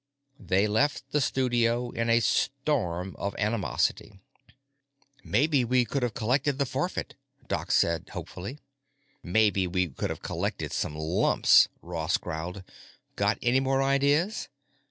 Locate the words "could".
5.85-6.01, 9.89-10.09